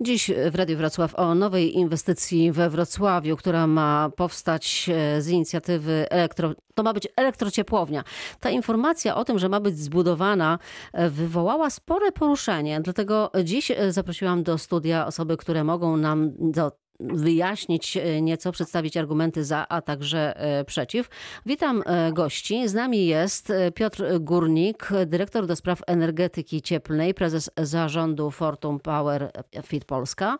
[0.00, 6.06] Dziś w Radiu Wrocław o nowej inwestycji we Wrocławiu, która ma powstać e, z inicjatywy
[6.10, 6.54] elektro...
[6.74, 8.04] To ma być elektrociepłownia.
[8.40, 10.58] Ta informacja o tym, że ma być zbudowana,
[10.92, 12.80] e, wywołała spore poruszenie.
[12.80, 19.44] Dlatego dziś e, zaprosiłam do studia osoby, które mogą nam do wyjaśnić nieco, przedstawić argumenty
[19.44, 20.34] za, a także
[20.66, 21.08] przeciw.
[21.46, 21.82] Witam
[22.12, 22.68] gości.
[22.68, 29.30] Z nami jest Piotr Górnik, dyrektor do spraw energetyki cieplnej, prezes zarządu Fortum Power
[29.64, 30.38] Fit Polska.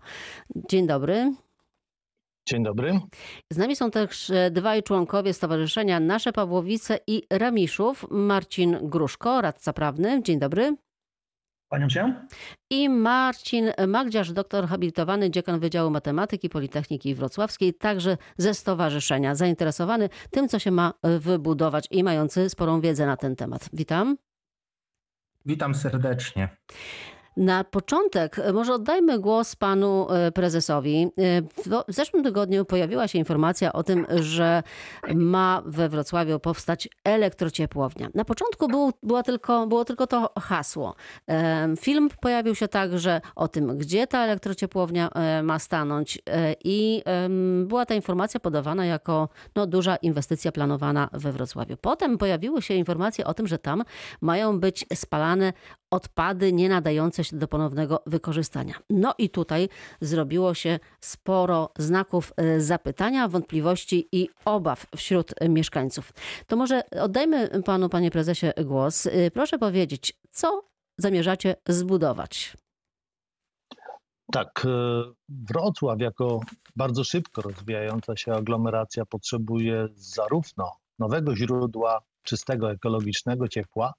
[0.71, 1.33] Dzień dobry.
[2.49, 3.01] Dzień dobry.
[3.53, 8.07] Z nami są też dwaj członkowie Stowarzyszenia Nasze Pawłowice i Ramiszów.
[8.11, 10.23] Marcin Gruszko, radca prawny.
[10.23, 10.77] Dzień dobry.
[11.69, 12.15] Panią cię?
[12.71, 20.49] I Marcin Magdziarz, doktor habilitowany, dziekan Wydziału Matematyki Politechniki Wrocławskiej, także ze stowarzyszenia, zainteresowany tym,
[20.49, 23.69] co się ma wybudować i mający sporą wiedzę na ten temat.
[23.73, 24.17] Witam.
[25.47, 26.49] Witam serdecznie.
[27.37, 31.09] Na początek e, może oddajmy głos panu e, prezesowi.
[31.19, 31.43] E,
[31.89, 34.63] w zeszłym tygodniu pojawiła się informacja o tym, że
[35.15, 38.09] ma we Wrocławiu powstać elektrociepłownia.
[38.15, 38.93] Na początku
[39.25, 40.95] tylko, było tylko to hasło.
[41.81, 45.11] Film pojawił się także o tym, gdzie ta elektrociepłownia
[45.43, 46.19] ma stanąć
[46.65, 47.03] i
[47.65, 51.77] była ta informacja podawana jako no, duża inwestycja planowana we Wrocławiu.
[51.77, 53.83] Potem pojawiły się informacje o tym, że tam
[54.21, 55.53] mają być spalane
[55.91, 58.75] odpady nie nadające się do ponownego wykorzystania.
[58.91, 59.69] No i tutaj
[60.01, 66.13] zrobiło się sporo znaków e, zapytania, wątpliwości i obaw wśród mieszkańców.
[66.47, 69.07] To może oddajmy panu, panie prezesie, głos.
[69.07, 70.63] E, proszę powiedzieć, co
[70.99, 72.57] zamierzacie zbudować?
[74.33, 76.41] Tak, e, Wrocław jako
[76.77, 83.93] bardzo szybko rozwijająca się aglomeracja potrzebuje zarówno nowego źródła czystego, ekologicznego ciepła,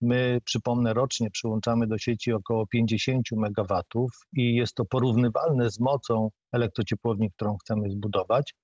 [0.00, 6.30] My, przypomnę, rocznie przyłączamy do sieci około 50 MW i jest to porównywalne z mocą
[6.52, 8.54] elektrociepłowni, którą chcemy zbudować.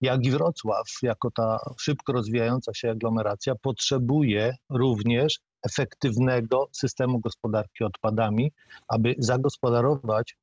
[0.00, 8.52] Jak i Wrocław, jako ta szybko rozwijająca się aglomeracja, potrzebuje również efektywnego systemu gospodarki odpadami,
[8.88, 10.36] aby zagospodarować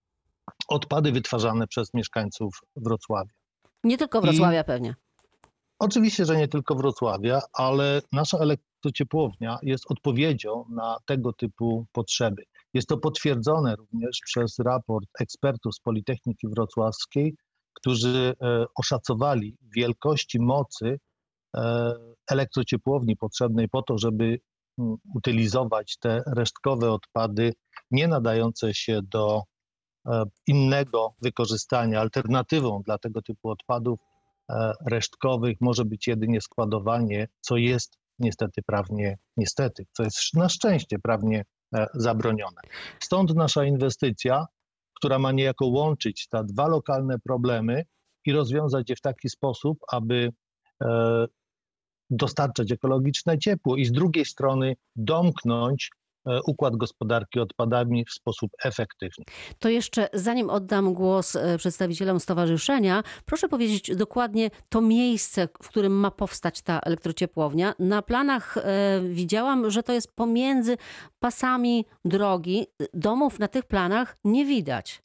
[0.68, 3.32] odpady wytwarzane przez mieszkańców Wrocławia.
[3.84, 4.96] Nie tylko Wrocławia I pewnie.
[5.80, 8.38] Oczywiście, że nie tylko Wrocławia, ale nasza
[8.84, 12.44] to ciepłownia jest odpowiedzią na tego typu potrzeby.
[12.74, 17.36] Jest to potwierdzone również przez raport ekspertów z Politechniki Wrocławskiej,
[17.74, 21.00] którzy e, oszacowali wielkości mocy
[21.56, 21.94] e,
[22.32, 24.40] elektrociepłowni potrzebnej po to, żeby
[25.16, 27.54] utylizować te resztkowe odpady
[27.92, 29.42] nie nadające się do
[30.08, 32.02] e, innego wykorzystania.
[32.02, 34.00] Alternatywą dla tego typu odpadów
[34.86, 41.46] resztkowych może być jedynie składowanie, co jest niestety prawnie, niestety, co jest na szczęście prawnie
[41.75, 42.62] e, zabronione.
[43.00, 44.46] Stąd nasza inwestycja,
[44.94, 47.85] która ma niejako łączyć te dwa lokalne problemy
[48.25, 50.29] i rozwiązać je w taki sposób, aby
[50.84, 51.25] e,
[52.09, 55.90] dostarczać ekologiczne ciepło i z drugiej strony domknąć
[56.47, 59.25] układ gospodarki odpadami w sposób efektywny.
[59.59, 65.94] To jeszcze zanim oddam głos e, przedstawicielom stowarzyszenia, proszę powiedzieć dokładnie to miejsce, w którym
[65.94, 67.73] ma powstać ta elektrociepłownia.
[67.79, 70.78] Na planach e, widziałam, że to jest pomiędzy
[71.19, 72.67] pasami drogi.
[72.94, 75.03] Domów na tych planach nie widać.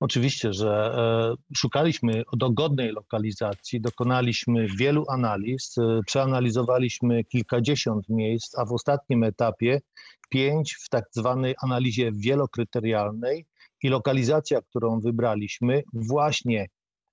[0.00, 8.72] Oczywiście, że e, szukaliśmy dogodnej lokalizacji, dokonaliśmy wielu analiz, e, przeanalizowaliśmy kilkadziesiąt miejsc, a w
[8.72, 9.80] ostatnim etapie
[10.28, 13.46] pięć w tak zwanej analizie wielokryterialnej
[13.82, 16.66] i lokalizacja, którą wybraliśmy właśnie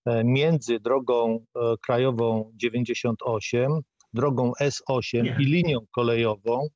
[0.05, 1.45] e, między drogą
[1.85, 3.71] krajową 98,
[4.13, 6.67] drogą S8 i linią kolejową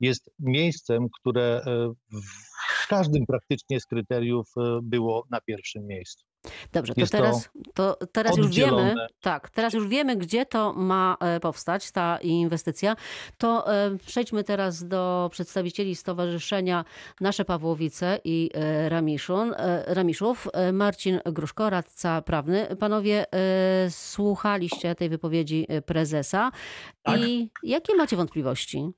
[0.00, 1.64] jest miejscem, które
[2.12, 2.53] w
[2.86, 6.24] każdym praktycznie z kryteriów e, było na pierwszym miejscu.
[6.72, 11.40] Dobrze, to teraz, to teraz już wiemy, tak, teraz już wiemy, gdzie to ma e,
[11.40, 12.96] powstać, ta inwestycja.
[13.38, 16.84] To e, przejdźmy teraz do przedstawicieli Stowarzyszenia
[17.20, 18.50] Nasze Pawłowice i
[18.88, 19.54] Ramiszun,
[19.86, 20.48] Ramiszów.
[20.72, 22.76] Marcin Gruszko, radca prawny.
[22.76, 23.24] Panowie,
[23.90, 26.50] słuchaliście tej wypowiedzi prezesa
[27.02, 27.20] tak.
[27.20, 28.92] i jakie macie wątpliwości?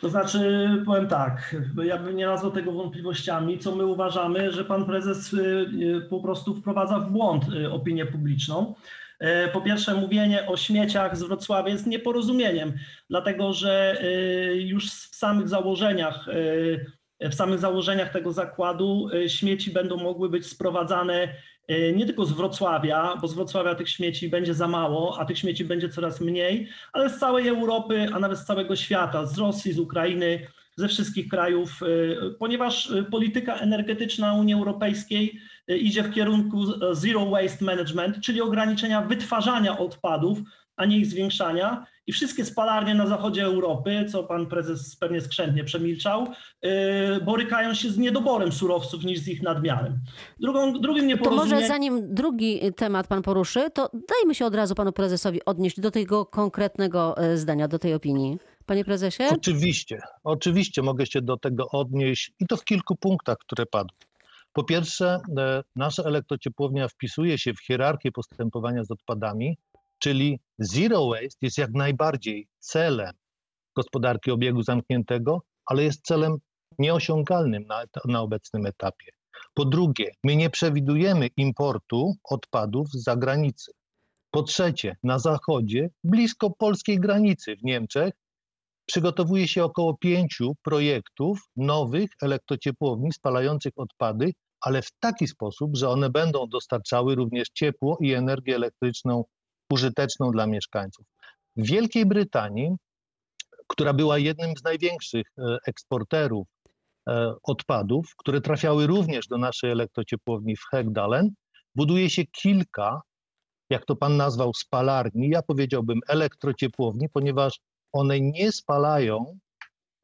[0.00, 4.86] To znaczy, powiem tak, ja bym nie nazwał tego wątpliwościami, co my uważamy, że pan
[4.86, 8.74] prezes y, y, po prostu wprowadza w błąd y, opinię publiczną.
[9.18, 12.72] E, po pierwsze, mówienie o śmieciach z Wrocławia jest nieporozumieniem,
[13.10, 14.02] dlatego że
[14.54, 16.26] już w samych założeniach,
[17.30, 21.28] w samych założeniach tego zakładu śmieci będą mogły być sprowadzane
[21.68, 25.38] E, nie tylko z Wrocławia, bo z Wrocławia tych śmieci będzie za mało, a tych
[25.38, 29.72] śmieci będzie coraz mniej, ale z całej Europy, a nawet z całego świata, z Rosji,
[29.72, 30.46] z Ukrainy,
[30.76, 35.40] ze wszystkich krajów, y, ponieważ y, polityka energetyczna Unii Europejskiej
[35.70, 36.64] y, idzie w kierunku
[36.94, 40.38] zero waste management, czyli ograniczenia wytwarzania odpadów,
[40.76, 41.86] a nie ich zwiększania.
[42.06, 46.26] I wszystkie spalarnie na zachodzie Europy, co pan prezes pewnie skrzętnie przemilczał,
[47.24, 50.00] borykają się z niedoborem surowców niż z ich nadmiarem.
[50.40, 51.50] Drugą, drugim nieporozumieniem...
[51.50, 55.80] To może zanim drugi temat pan poruszy, to dajmy się od razu panu prezesowi odnieść
[55.80, 58.38] do tego konkretnego zdania, do tej opinii.
[58.66, 59.22] Panie prezesie?
[59.30, 63.96] Oczywiście, oczywiście mogę się do tego odnieść i to w kilku punktach, które padły.
[64.52, 65.20] Po pierwsze,
[65.76, 69.58] nasza elektrociepłownia wpisuje się w hierarchię postępowania z odpadami,
[70.02, 73.12] czyli zero waste jest jak najbardziej celem
[73.76, 76.36] gospodarki obiegu zamkniętego, ale jest celem
[76.78, 79.12] nieosiągalnym na, na obecnym etapie.
[79.54, 83.72] Po drugie, my nie przewidujemy importu odpadów z zagranicy.
[84.30, 88.14] Po trzecie, na zachodzie, blisko polskiej granicy w Niemczech,
[88.86, 96.10] przygotowuje się około pięciu projektów nowych elektrociepłowni spalających odpady, ale w taki sposób, że one
[96.10, 99.24] będą dostarczały również ciepło i energię elektryczną
[99.72, 101.06] użyteczną dla mieszkańców.
[101.56, 102.76] W Wielkiej Brytanii,
[103.66, 106.46] która była jednym z największych e, eksporterów
[107.08, 111.30] e, odpadów, które trafiały również do naszej elektrociepłowni w Hegdalen,
[111.74, 113.00] buduje się kilka,
[113.70, 117.60] jak to pan nazwał, spalarni, ja powiedziałbym elektrociepłowni, ponieważ
[117.92, 119.38] one nie spalają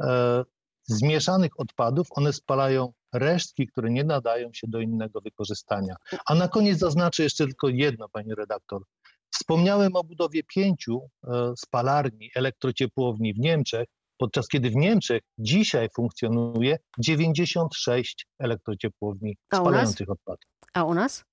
[0.02, 0.44] e,
[0.84, 5.94] zmieszanych odpadów, one spalają resztki, które nie nadają się do innego wykorzystania.
[6.26, 8.82] A na koniec zaznaczę jeszcze tylko jedno, pani redaktor.
[9.30, 13.88] Wspomniałem o budowie pięciu e, spalarni, elektrociepłowni w Niemczech,
[14.18, 20.42] podczas kiedy w Niemczech dzisiaj funkcjonuje 96 elektrociepłowni spalających odpady.
[20.74, 21.24] A u nas?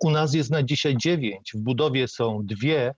[0.00, 1.52] U nas jest na dzisiaj dziewięć.
[1.54, 2.94] W budowie są dwie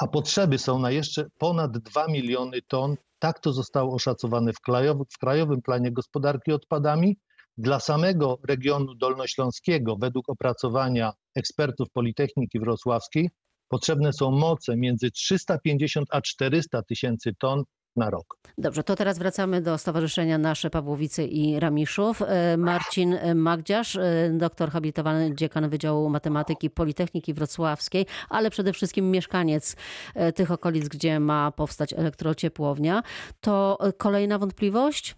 [0.00, 2.96] a potrzeby są na jeszcze ponad 2 miliony ton.
[3.18, 7.18] Tak to zostało oszacowane w, krajowy, w Krajowym Planie Gospodarki Odpadami.
[7.56, 13.30] Dla samego regionu dolnośląskiego, według opracowania ekspertów Politechniki Wrocławskiej,
[13.68, 17.64] potrzebne są moce między 350 a 400 tysięcy ton
[17.96, 18.38] na rok.
[18.58, 22.22] Dobrze, to teraz wracamy do Stowarzyszenia Nasze Pawłowice i Ramiszów.
[22.22, 29.76] E, Marcin Magdziarz, e, doktor habilitowany dziekan Wydziału Matematyki Politechniki Wrocławskiej, ale przede wszystkim mieszkaniec
[30.14, 33.02] e, tych okolic, gdzie ma powstać elektrociepłownia.
[33.40, 35.16] To kolejna wątpliwość?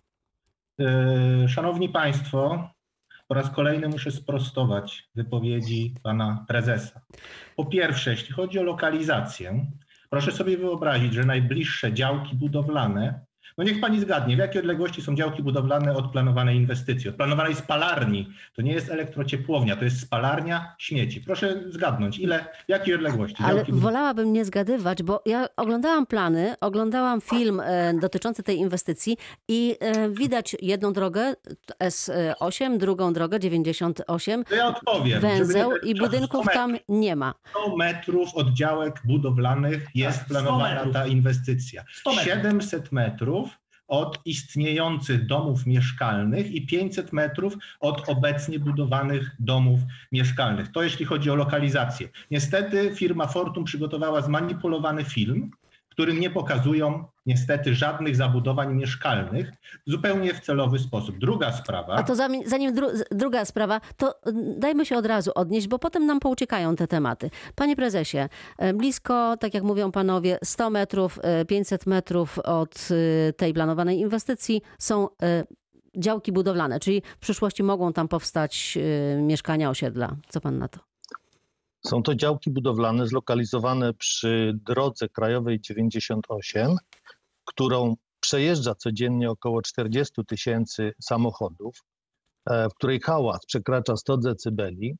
[1.49, 2.69] Szanowni Państwo,
[3.33, 7.01] po raz kolejny muszę sprostować wypowiedzi pana prezesa.
[7.57, 9.67] Po pierwsze, jeśli chodzi o lokalizację,
[10.11, 13.25] Proszę sobie wyobrazić, że najbliższe działki budowlane
[13.59, 17.55] no niech pani zgadnie, w jakiej odległości są działki budowlane od planowanej inwestycji, od planowanej
[17.55, 18.29] spalarni.
[18.57, 21.21] To nie jest elektrociepłownia, to jest spalarnia śmieci.
[21.21, 23.43] Proszę zgadnąć, ile, w jakiej odległości?
[23.45, 29.17] Ale wolałabym nie zgadywać, bo ja oglądałam plany, oglądałam film e, dotyczący tej inwestycji
[29.49, 31.35] i e, widać jedną drogę
[31.85, 34.45] S8, drugą drogę 98.
[34.45, 35.21] To ja odpowiem.
[35.21, 37.35] Węzeł i budynków tam nie ma.
[37.51, 41.85] 100 metrów od działek budowlanych jest tak, planowana ta inwestycja.
[42.25, 43.52] 700 metrów
[43.93, 49.81] od istniejących domów mieszkalnych i 500 metrów od obecnie budowanych domów
[50.13, 50.73] mieszkalnych.
[50.73, 52.09] To jeśli chodzi o lokalizację.
[52.31, 55.51] Niestety firma Fortum przygotowała zmanipulowany film,
[55.89, 59.53] którym nie pokazują niestety żadnych zabudowań mieszkalnych
[59.87, 61.19] zupełnie w celowy sposób.
[61.19, 61.95] Druga sprawa.
[61.95, 62.15] A to
[62.47, 64.15] zanim dru druga sprawa, to
[64.59, 67.31] dajmy się od razu odnieść, bo potem nam pouciekają te tematy.
[67.55, 72.89] Panie prezesie, e, blisko, tak jak mówią panowie, 100 metrów, 500 e, metrów od
[73.29, 75.09] e, tej planowanej inwestycji są
[75.97, 78.79] działki budowlane, czyli w przyszłości mogą tam powstać
[79.19, 80.17] mieszkania, osiedla.
[80.29, 80.92] Co pan na to?
[81.87, 86.77] Są to działki budowlane zlokalizowane przy drodze krajowej 98,
[87.45, 91.75] którą przejeżdża codziennie około 40 tysięcy samochodów,
[92.51, 94.97] e, w której hałas przekracza 100 decybeli,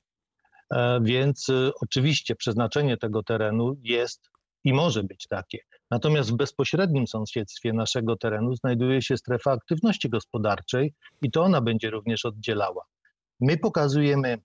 [0.71, 4.31] e, więc e, oczywiście przeznaczenie tego terenu jest
[4.65, 5.59] i może być takie.
[5.91, 11.91] Natomiast w bezpośrednim sąsiedztwie naszego terenu znajduje się strefa aktywności gospodarczej i to ona będzie
[11.91, 12.85] również oddzielała.
[13.41, 14.39] My pokazujemy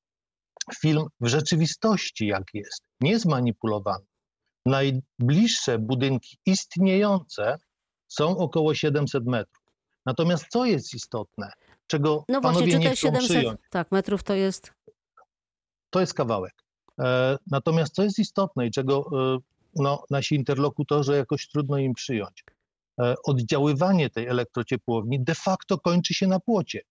[0.81, 4.05] film w rzeczywistości, jak jest, nie zmanipulowany.
[4.65, 7.57] Najbliższe budynki istniejące
[8.07, 9.63] są około 700 metrów.
[10.05, 11.51] Natomiast co jest istotne,
[11.87, 13.59] czego no panowie właśnie, czy nie chcą 700 przyjąć?
[13.69, 14.73] Tak, metrów to jest...
[15.89, 16.53] To jest kawałek.
[16.99, 19.37] E, natomiast co jest istotne i czego e,
[19.75, 22.43] no, nasi interlokutorzy jakoś trudno im przyjąć,
[23.01, 26.81] e, oddziaływanie tej elektrociepłowni de facto kończy się na płocie.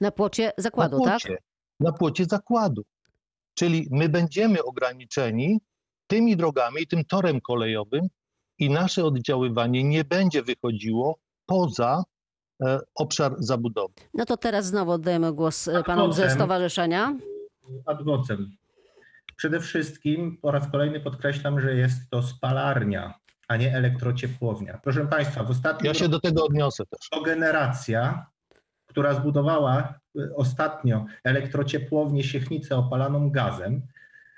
[0.00, 1.51] Na płocie zakładu, na płocie, tak?
[1.82, 2.82] Na płocie zakładu.
[3.54, 5.60] Czyli my będziemy ograniczeni
[6.06, 8.08] tymi drogami, tym torem kolejowym
[8.58, 12.02] i nasze oddziaływanie nie będzie wychodziło poza
[12.64, 13.94] e, obszar zabudowy.
[14.14, 17.16] No to teraz znowu oddajemy głos e, panom ze stowarzyszenia.
[17.86, 18.50] ad vocem.
[19.36, 23.14] Przede wszystkim po raz kolejny podkreślam, że jest to spalarnia,
[23.48, 24.80] a nie elektrociepłownia.
[24.82, 27.08] Proszę Państwa, w ostatnim Ja się do tego odniosę też.
[27.08, 28.26] kogeneracja,
[28.92, 33.82] która zbudowała y, ostatnio elektrociepłownię Siechnicę opalaną gazem,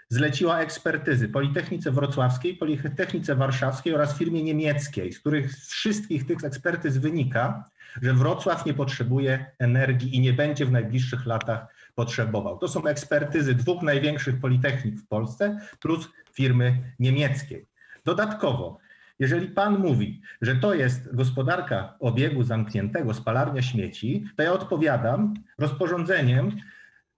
[0.08, 6.98] zleciła ekspertyzy Politechnice Wrocławskiej, Politechnice Warszawskiej oraz firmie niemieckiej, z których z wszystkich tych ekspertyz
[6.98, 7.64] wynika,
[8.02, 12.58] że Wrocław nie potrzebuje energii i nie będzie w najbliższych latach potrzebował.
[12.58, 17.66] To są ekspertyzy dwóch największych politechnik w Polsce plus firmy niemieckiej.
[18.04, 18.78] Dodatkowo,
[19.18, 26.56] jeżeli pan mówi, że to jest gospodarka obiegu zamkniętego, spalarnia śmieci, to ja odpowiadam rozporządzeniem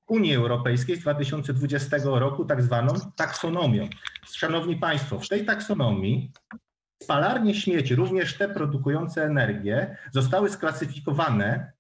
[0.09, 3.89] Unii Europejskiej z 2020 roku, tak zwaną taksonomią.
[4.27, 6.33] Szanowni Państwo, w tej taksonomii
[7.03, 11.73] spalarnie śmieci, również te produkujące energię, zostały sklasyfikowane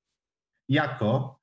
[0.69, 1.36] jako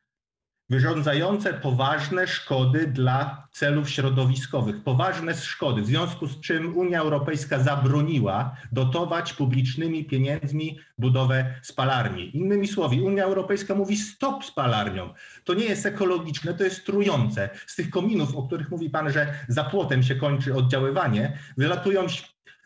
[0.69, 4.83] wyrządzające poważne szkody dla celów środowiskowych.
[4.83, 12.37] Poważne szkody, w związku z czym Unia Europejska zabroniła dotować publicznymi pieniędzmi budowę spalarni.
[12.37, 15.13] Innymi słowy, Unia Europejska mówi stop spalarniom.
[15.43, 17.49] To nie jest ekologiczne, to jest trujące.
[17.67, 22.07] Z tych kominów, o których mówi Pan, że za płotem się kończy oddziaływanie, wylatują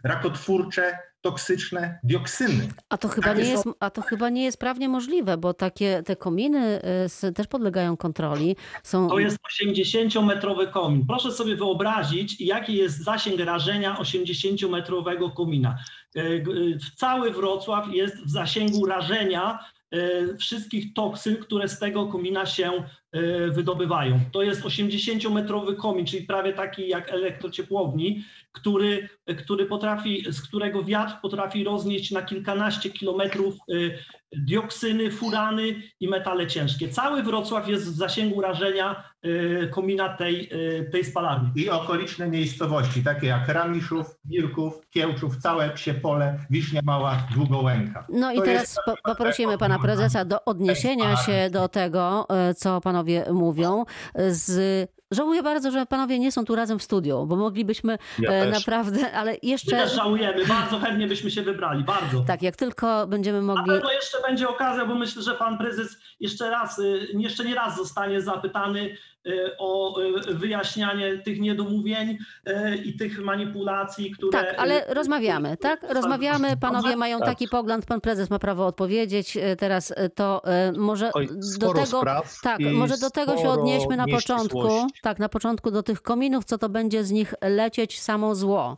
[0.03, 0.99] rakotwórcze,
[1.31, 2.67] toksyczne dioksyny.
[2.89, 5.53] A to chyba Takie nie jest, są- a to chyba nie jest prawnie możliwe, bo
[5.53, 6.81] takie te kominy
[7.23, 8.55] y, też podlegają kontroli.
[8.83, 11.05] Są To jest 80-metrowy komin.
[11.07, 15.77] Proszę sobie wyobrazić, jaki jest zasięg rażenia 80-metrowego komina.
[16.15, 19.59] G- e, Cały Wrocław jest w zasięgu rażenia
[20.39, 22.71] wszystkich toksyn, które z tego komina się
[23.11, 24.19] e, wydobywają.
[24.31, 31.13] To jest 80-metrowy komin, czyli prawie taki jak elektrociepłowni, który, który potrafi, z którego wiatr
[31.21, 33.55] potrafi roznieść na kilkanaście kilometrów
[34.35, 36.89] dioksyny, furany i metale ciężkie.
[36.89, 41.51] Cały Wrocław jest w zasięgu rażenia e, komina tej, e, tej spalarni.
[41.55, 48.07] I okoliczne miejscowości, takie jak Ramiszów, Wilków, Kiełczów, całe Psie Pole, Wisznia Mała, Długołęka.
[48.09, 52.53] No i To teraz jest- po, poprosimy pana prezesa do odniesienia się do tego, e,
[52.53, 53.85] co panowie mówią.
[54.29, 54.87] Z...
[55.11, 59.11] Żałuję bardzo, że panowie nie są tu razem w studiu, bo moglibyśmy Ja e, naprawdę,
[59.11, 62.23] ale My jeszcze też żałujemy, bardzo chętnie byśmy się wybrali, bardzo.
[62.27, 63.65] tak, jak tylko będziemy mogli.
[63.73, 67.77] pewno jeszcze będzie okazja, bo myślę, że pan prezes jeszcze raz, y, jeszcze nie raz
[67.77, 68.97] zostanie zapytany
[69.57, 72.09] o y, wyjaśnianie tych niedomówień
[72.47, 74.31] y, i tych manipulacji, które...
[74.31, 75.93] Tak, ale y, rozmawiamy, tak?
[75.93, 77.27] Rozmawiamy, panowie mają Tak.
[77.27, 79.37] taki pogląd, pan prezes ma prawo odpowiedzieć.
[79.57, 80.41] Teraz to
[80.77, 81.29] może Oj,
[81.59, 81.85] do tego.
[81.85, 84.69] spraw Tak, może do tego się odnieśmy na początku.
[85.01, 88.77] Tak, na początku do tych kominów, co to będzie z nich lecieć samo zło.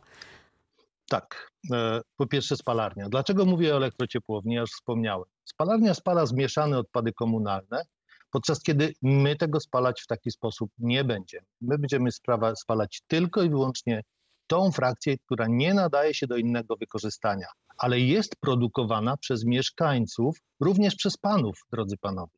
[1.08, 1.50] Tak.
[1.72, 3.08] e, Po pierwsze spalarnia.
[3.08, 4.54] Dlaczego mówię o elektrociepłowni?
[4.54, 5.24] Ja już wspomniałem.
[5.44, 7.82] Spalarnia spala zmieszane odpady komunalne,
[8.30, 11.46] podczas kiedy my tego spalać w taki sposób nie będziemy.
[11.60, 14.02] My będziemy sprawa, spalać tylko i wyłącznie
[14.46, 17.46] tą frakcję, która nie nadaje się do innego wykorzystania,
[17.78, 22.32] ale jest produkowana przez mieszkańców, również przez panów, drodzy panowie.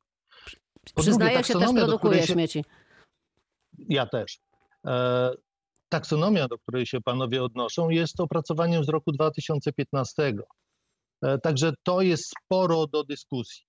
[0.94, 2.64] Po Przyznaję się, też produkuje się- śmieci.
[3.78, 4.38] Ja też.
[4.86, 5.30] E,
[5.88, 10.32] taksonomia, do której się panowie odnoszą, jest opracowaniem z roku 2015.
[11.22, 13.64] E, także to jest sporo do dyskusji.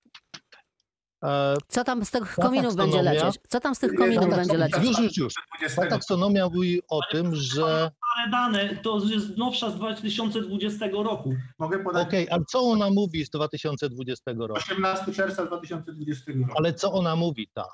[1.24, 3.40] E, Co tam z tych kominów będzie lecieć?
[3.48, 4.84] Co tam z tych kominów będzie lecieć?
[4.84, 5.34] Już, już, już.
[5.76, 11.34] Ta taksonomia mówi o tym, że Ale dane to jest nowsza z 2020 roku.
[11.58, 14.54] Mogę podać okej, ale co ona mówi z 2020 roku?
[14.54, 16.52] 18 czerwca 2020 roku.
[16.56, 17.64] Ale co ona mówi ta?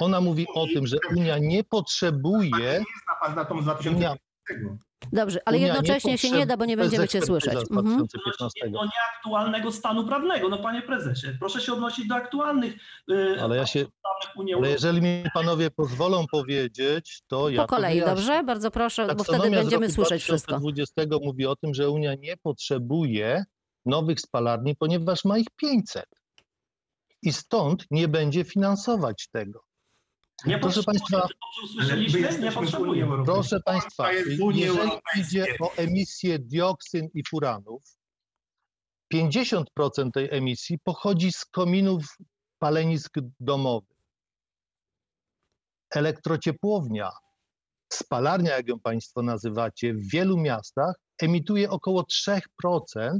[0.00, 4.16] Ona mówi o tym, że Unia nie potrzebuje, Nie zna pan datą z 2020.
[5.12, 7.54] Dobrze, ale Unia nie jednocześnie się nie da, bo nie będziemy cię słyszeć.
[7.54, 7.96] Mhm.
[7.96, 8.70] 2015.
[8.70, 11.26] Do nieaktualnego stanu prawnego, no panie prezesie.
[11.38, 12.74] Proszę się odnosić do aktualnych
[13.10, 13.86] y, Ale ja się,
[14.56, 18.14] ale jeżeli mi panowie pozwolą powiedzieć, to ja Po kolei, wyjaśnię.
[18.14, 18.44] dobrze?
[18.44, 20.58] Bardzo proszę, bo wtedy będziemy roku słyszeć wszystko.
[20.58, 23.44] 2020 mówi o tym, że Unia nie potrzebuje
[23.86, 26.04] nowych spalarni, ponieważ ma ich 500.
[27.22, 29.67] I stąd nie będzie finansować tego.
[30.46, 31.28] Nie Proszę państwa-?
[32.40, 33.08] Nie potrzebuje.
[33.24, 37.82] Proszę Państwa, jeżeli idzie o emisję dioksyn i furanów,
[39.14, 39.62] 50%
[40.14, 42.16] tej emisji pochodzi z kominów
[42.58, 43.98] palenisk domowych.
[45.90, 47.10] Elektrociepłownia,
[47.92, 53.18] spalarnia, jak ją Państwo nazywacie, w wielu miastach emituje około 3%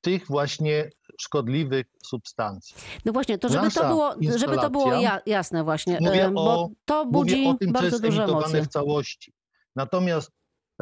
[0.00, 2.76] tych właśnie szkodliwych substancji.
[3.04, 4.92] No właśnie, to żeby to było, żeby to było
[5.26, 8.62] jasne właśnie, Mówię e, bo o- to Mówię budzi o tym, bardzo jest duże emocje.
[8.62, 9.32] w całości.
[9.76, 10.30] Natomiast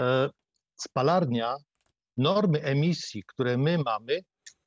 [0.00, 0.30] e,
[0.76, 1.57] spalarnia
[2.16, 4.21] normy emisji, które my mamy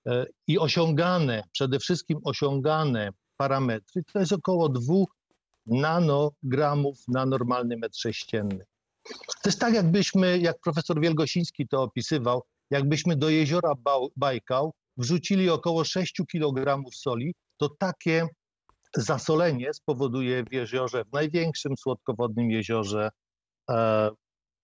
[0.07, 4.93] e, i osiągane, przede wszystkim osiągane parametry, to jest około 2
[5.65, 8.65] nanogramów na normalny metr sześcienny.
[9.09, 13.73] To jest tak, jakbyśmy, jak profesor Wielgosiński to opisywał, jakbyśmy do jeziora
[14.15, 18.27] Bajkał wrzucili około 6 kg soli, to takie
[18.95, 23.09] zasolenie spowoduje w jeziorze, w największym słodkowodnym jeziorze
[23.69, 24.09] e,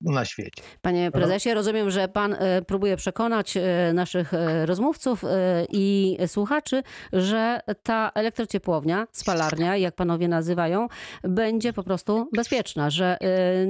[0.02, 0.64] na świecie.
[0.82, 4.32] Panie prezesie, rozumiem, że pan e, próbuje przekonać e, naszych
[4.66, 5.24] rozmówców
[5.70, 10.88] i słuchaczy, że ta elektrociepłownia, spalarnia, jak panowie nazywają,
[11.24, 13.18] będzie po prostu bezpieczna, że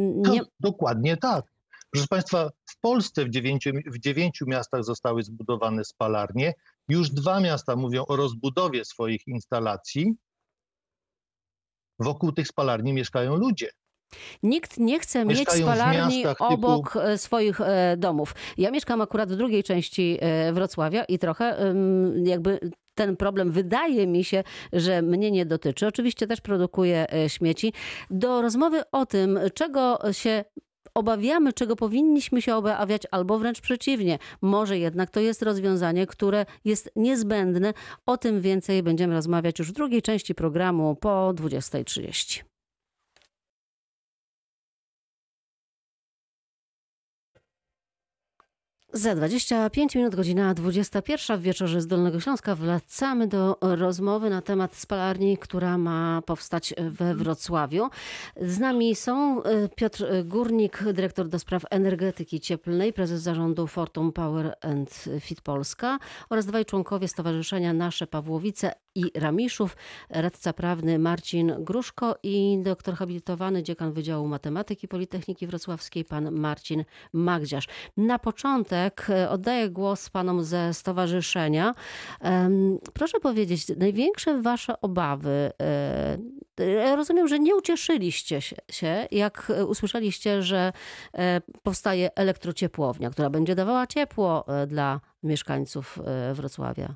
[0.05, 0.39] nie...
[0.39, 1.56] No, dokładnie tak.
[1.91, 6.53] Proszę Państwa, w Polsce w dziewięciu, w dziewięciu miastach zostały zbudowane spalarnie.
[6.89, 10.15] Już dwa miasta mówią o rozbudowie swoich instalacji.
[11.99, 13.69] Wokół tych spalarni mieszkają ludzie.
[14.43, 16.99] Nikt nie chce mieć spalarni obok typu...
[16.99, 18.35] E, swoich e, domów.
[18.57, 21.73] Ja mieszkam akurat w drugiej części e, Wrocławia i trochę
[22.23, 22.59] jakby
[22.95, 25.87] ten problem wydaje mi się, że mnie nie dotyczy.
[25.87, 27.73] Oczywiście też produkuję śmieci.
[28.09, 30.45] Do rozmowy o tym, czego się
[30.97, 34.19] obawiamy, czego powinniśmy się obawiać, albo wręcz przeciwnie.
[34.41, 37.73] Może jednak to jest rozwiązanie, które jest niezbędne.
[38.05, 42.56] O tym więcej będziemy rozmawiać już w drugiej części programu po 20.30.
[48.93, 54.75] Za 25 minut, godzina 21 w wieczorze z Dolnego Śląska wracamy do rozmowy na temat
[54.75, 57.89] spalarni, która ma powstać we Wrocławiu.
[58.41, 64.55] Z nami są e, Piotr Górnik, dyrektor do spraw energetyki cieplnej, prezes zarządu Fortum Power
[64.61, 69.77] and Fit Polska oraz dwaj członkowie Stowarzyszenia Nasze Pawłowice i Ramiszów,
[70.09, 77.67] radca prawny Marcin Gruszko i doktor habilitowany dziekan Wydziału Matematyki Politechniki Wrocławskiej pan Marcin Magdziarz.
[77.97, 78.76] Na początek
[79.09, 81.73] e, oddaję głos panom ze stowarzyszenia.
[82.93, 85.51] Proszę powiedzieć, największe wasze obawy,
[86.59, 90.73] e, rozumiem, że nie ucieszyliście się, jak usłyszeliście, że
[91.13, 95.99] e, powstaje elektrociepłownia, która będzie dawała ciepło dla mieszkańców
[96.33, 96.95] Wrocławia.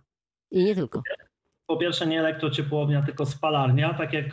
[0.52, 1.02] I nie tylko
[1.68, 3.94] po pierwsze nie elektrociepłownia, tylko spalarnia.
[3.94, 4.26] Tak jak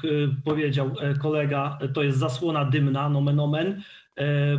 [0.44, 0.90] powiedział
[1.22, 3.82] kolega, to jest zasłona dymna, nomen omen,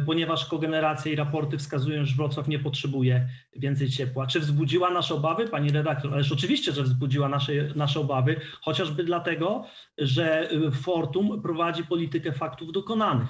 [0.05, 4.27] ponieważ kogeneracja i raporty wskazują, że Wrocław nie potrzebuje więcej ciepła.
[4.27, 6.13] Czy wzbudziła nasze obawy, pani redaktor?
[6.13, 9.65] Ależ oczywiście, że wzbudziła nasze, nasze obawy, chociażby dlatego,
[9.97, 13.29] że y, Fortum prowadzi politykę faktów dokonanych.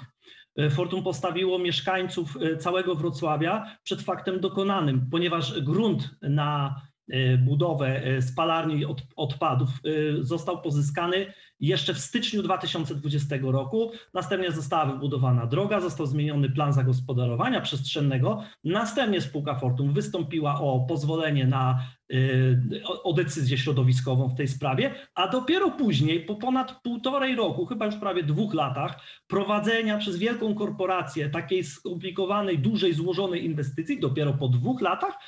[0.56, 6.89] E, Fortum postawiło mieszkańców całego Wrocławia przed faktem dokonanym, ponieważ grunt na E,
[7.38, 11.26] budowę e, spalarni od, odpadów e, został pozyskany
[11.60, 13.92] jeszcze w styczniu 2020 roku.
[14.14, 18.42] Następnie została wybudowana droga, został zmieniony plan zagospodarowania przestrzennego.
[18.64, 21.84] Następnie spółka Fortum wystąpiła o pozwolenie na
[23.02, 27.94] o decyzję środowiskową w tej sprawie, a dopiero później, po ponad półtorej roku, chyba już
[27.94, 34.80] prawie dwóch latach, prowadzenia przez wielką korporację takiej skomplikowanej, dużej, złożonej inwestycji, dopiero po dwóch
[34.80, 35.18] latach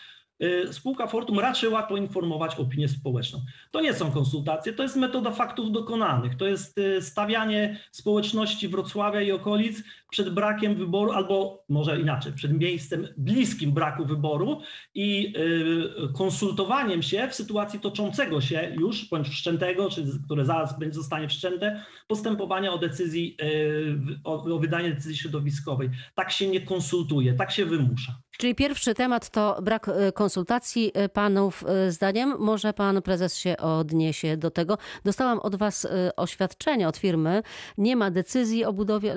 [0.73, 3.41] spółka Fortum raczyła poinformować opinię społeczną.
[3.71, 9.21] To nie są konsultacje, to jest metoda faktów dokonanych, to jest y, stawianie społeczności Wrocławia
[9.21, 14.61] i okolic przed brakiem wyboru, albo może inaczej, przed miejscem bliskim braku wyboru
[14.95, 20.95] i y, konsultowaniem się w sytuacji toczącego się już, bądź wszczętego, czy które zaraz będzie
[20.95, 23.37] zostanie wszczęte, postępowania o decyzji,
[24.25, 25.91] o, o wydanie decyzji środowiskowej.
[26.15, 28.13] Tak się nie konsultuje, tak się wymusza.
[28.39, 32.35] Czyli pierwszy temat to brak e, konsultacji panów zdaniem.
[32.39, 34.79] Może pan prezes się odniesie do tego.
[35.05, 37.43] Dostałam od was oświadczenie od firmy.
[37.79, 39.15] Nie ma decyzji o budowie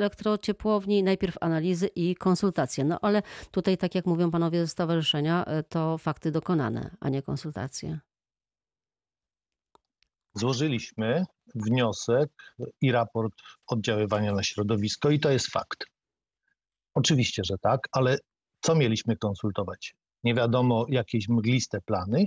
[0.88, 2.84] najpierw analizy i konsultacje.
[2.84, 3.22] No ale
[3.52, 8.00] tutaj, tak jak mówią panowie ze stowarzyszenia, to fakty dokonane, a nie konsultacje.
[10.34, 12.32] Złożyliśmy wniosek
[12.82, 13.34] i raport
[13.68, 15.86] oddziaływania na środowisko i to jest fakt.
[16.94, 18.18] Oczywiście, że tak, ale
[18.62, 19.96] co mieliśmy konsultować?
[20.24, 22.26] Nie wiadomo jakieś mgliste plany,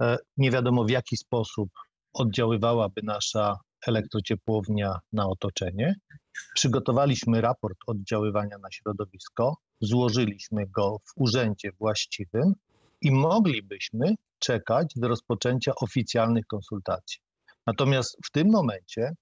[0.00, 1.70] e, nie wiadomo w jaki sposób
[2.12, 5.94] oddziaływałaby nasza elektrociepłownia na otoczenie.
[6.54, 12.54] Przygotowaliśmy raport oddziaływania na środowisko, złożyliśmy go w urzędzie właściwym
[13.02, 17.20] i moglibyśmy czekać do rozpoczęcia oficjalnych konsultacji.
[17.66, 19.12] Natomiast w tym momencie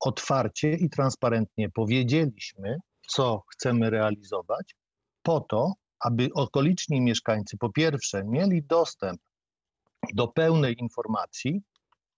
[0.00, 2.76] otwarcie i transparentnie powiedzieliśmy,
[3.08, 4.74] co chcemy realizować,
[5.22, 9.20] po to, aby okoliczni mieszkańcy po pierwsze mieli dostęp
[10.14, 11.62] do pełnej informacji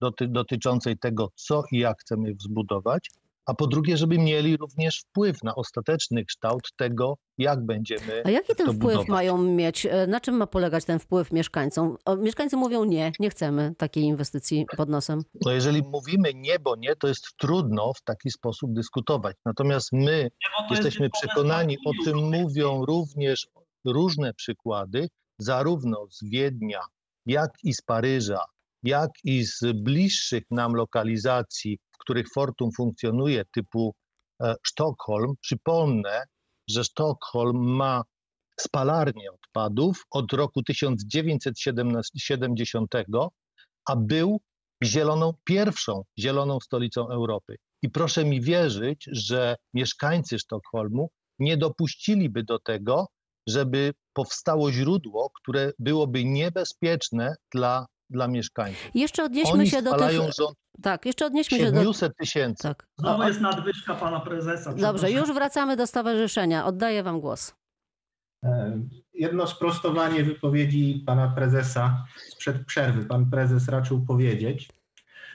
[0.04, 3.10] doty, dotyczącej tego, co i jak chcemy wzbudować,
[3.46, 8.22] a po drugie, żeby mieli również wpływ na ostateczny kształt tego, jak będziemy.
[8.24, 9.08] A jaki ten to wpływ budować.
[9.08, 9.86] mają mieć?
[9.86, 11.96] E, Na czym ma polegać ten wpływ mieszkańcom?
[12.18, 15.22] Mieszkańcy mówią nie, nie chcemy takiej inwestycji pod nosem.
[15.44, 19.36] No jeżeli mówimy nie, bo nie, to jest trudno w taki sposób dyskutować.
[19.44, 20.30] Natomiast my jest
[20.70, 23.46] jesteśmy pomysł przekonani, o tym mówią również
[23.84, 26.80] różne przykłady, zarówno z Wiednia,
[27.26, 28.40] jak i z Paryża,
[28.84, 33.94] jak i z bliższych nam lokalizacji, w których Fortum funkcjonuje, typu
[34.42, 35.34] e, Sztokholm.
[35.40, 36.24] Przypomnę,
[36.70, 38.02] że Sztokholm ma
[38.60, 42.90] spalarnię odpadów od roku 1970,
[43.88, 44.40] a był
[44.84, 47.56] zieloną, pierwszą zieloną stolicą Europy.
[47.82, 53.06] I proszę mi wierzyć, że mieszkańcy Sztokholmu nie dopuściliby do tego,
[53.48, 58.90] żeby powstało źródło, które byłoby niebezpieczne dla, dla mieszkańców.
[58.94, 59.98] Jeszcze odnieśmy Oni się do tych...
[59.98, 61.78] spalają rząd Tak, jeszcze odnieśmy się do...
[61.80, 62.62] 700 tysięcy.
[62.62, 62.86] Tak.
[62.98, 64.72] Znowu jest nadwyżka pana prezesa.
[64.74, 66.66] dobrze, już wracamy do stowarzyszenia.
[66.66, 67.54] Oddaję wam głos.
[68.44, 68.78] E,
[69.14, 73.04] Jedno sprostowanie wypowiedzi pana prezesa sprzed przerwy.
[73.04, 74.68] Pan prezes raczył powiedzieć,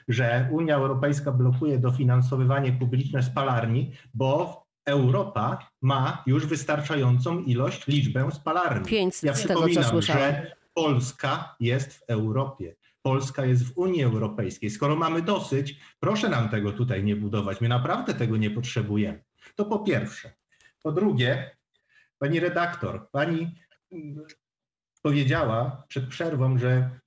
[0.08, 8.86] że Unia Europejska blokuje dofinansowywanie publiczne spalarni, bo Europa ma już wystarczającą ilość, liczbę spalarni.
[8.86, 10.20] Pięć Ja z tego, co przypominam, słyszałam.
[10.22, 12.76] że Polska jest w Europie.
[13.02, 14.70] Polska jest w Unii Europejskiej.
[14.70, 17.60] Skoro mamy dosyć, proszę nam tego tutaj nie budować.
[17.60, 19.24] My naprawdę tego nie potrzebujemy.
[19.54, 20.32] To po pierwsze.
[20.82, 21.56] Po drugie,
[22.18, 23.54] pani redaktor, pani
[25.02, 27.00] powiedziała przed przerwą, że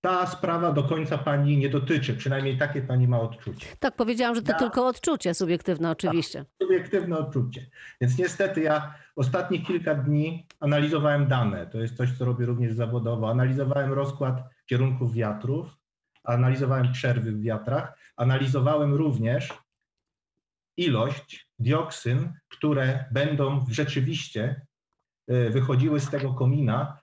[0.00, 3.66] ta sprawa do końca pani nie dotyczy, przynajmniej takie pani ma odczucie.
[3.78, 6.44] Tak, powiedziałam, że to Ja- tylko odczucie subiektywne oczywiście.
[6.62, 7.66] subiektywne odczucie.
[8.00, 11.66] Więc niestety ja ostatnie kilka dni analizowałem dane.
[11.66, 13.30] To jest coś, co robię również zawodowo.
[13.30, 15.76] Analizowałem rozkład kierunków wiatrów,
[16.24, 19.48] analizowałem przerwy w wiatrach, analizowałem również
[20.76, 24.66] ilość dioksyn, które będą rzeczywiście
[25.28, 26.98] e, wychodziły z tego komina,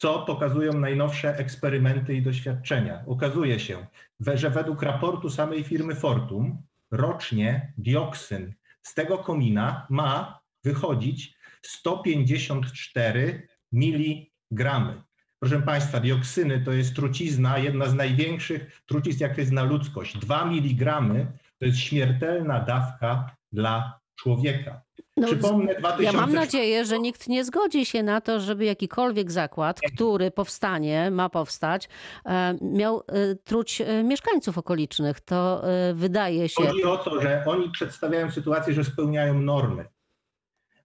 [0.00, 3.04] co pokazują najnowsze eksperymenty i doświadczenia.
[3.06, 3.86] Okazuje się,
[4.34, 15.02] że według raportu samej firmy Fortum rocznie dioksyn z tego komina ma wychodzić 154 miligramy.
[15.38, 20.18] Proszę Państwa, dioksyny to jest trucizna, jedna z największych trucizn, jakie zna ludzkość.
[20.18, 21.26] 2 miligramy
[21.58, 24.82] to jest śmiertelna dawka dla człowieka.
[25.20, 26.02] No, Przypomnę 2000...
[26.02, 31.10] Ja mam nadzieję, że nikt nie zgodzi się na to, żeby jakikolwiek zakład, który powstanie,
[31.10, 31.88] ma powstać,
[32.24, 35.20] e, miał e, truć e, mieszkańców okolicznych.
[35.20, 35.62] To
[35.94, 36.66] wydaje się.
[36.66, 39.84] Chodzi o to, że oni przedstawiają sytuację, że spełniają normy,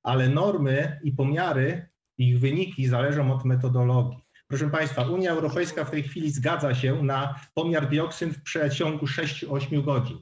[0.04, 4.26] ale normy i pomiary, ich wyniki zależą od metodologii.
[4.48, 9.84] Proszę Państwa, Unia Europejska w tej chwili zgadza się na pomiar dioksyn w przeciągu 6-8
[9.84, 10.18] godzin.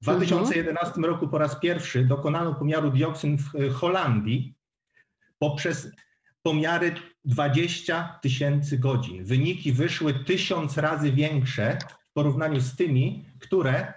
[0.00, 4.54] W 2011 roku po raz pierwszy dokonano pomiaru dioksyn w e, Holandii
[5.38, 5.90] poprzez
[6.42, 9.24] pomiary 20 tysięcy godzin.
[9.24, 11.78] Wyniki wyszły tysiąc razy większe
[12.10, 13.92] w porównaniu z tymi, które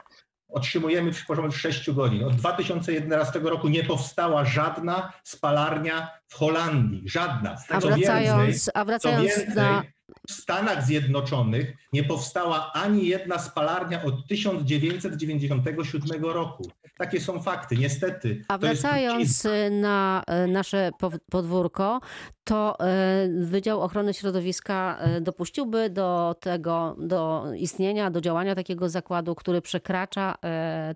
[0.48, 2.24] otrzymujemy w poziomie 6 godzin.
[2.24, 7.10] Od 2011 roku nie powstała żadna spalarnia w Holandii.
[7.10, 7.56] Żadna.
[7.70, 9.84] A wracając, więcej, a wracając więcej, na.
[10.28, 16.64] W Stanach Zjednoczonych nie powstała ani jedna spalarnia od 1997 roku.
[16.98, 18.42] Takie są fakty, niestety.
[18.48, 20.92] A wracając e, na e, nasze
[21.32, 22.02] podwórko,
[22.44, 29.62] to e, Wydział Ochrony Środowiska dopuściłby do tego, do istnienia, do działania takiego zakładu, który
[29.62, 30.36] przekracza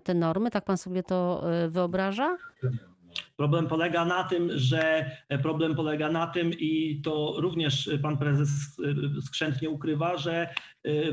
[0.04, 0.50] te normy.
[0.50, 2.36] Tak pan sobie to wyobraża?
[3.36, 5.10] Problem polega na tym, że
[5.42, 8.48] problem polega na tym i to również pan prezes
[9.18, 10.48] y, skrzętnie ukrywa, że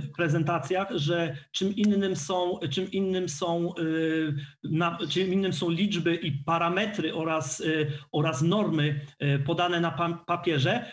[0.01, 3.73] w prezentacjach, że czym innym są, czym innym są,
[4.63, 7.63] na, czym innym są liczby i parametry oraz,
[8.11, 8.99] oraz normy
[9.45, 10.85] podane na pa- papierze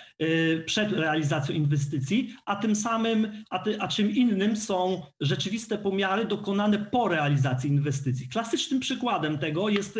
[0.67, 6.79] przed realizacją inwestycji, a tym samym, a, ty, a czym innym są rzeczywiste pomiary dokonane
[6.79, 8.29] po realizacji inwestycji.
[8.29, 9.99] Klasycznym przykładem tego jest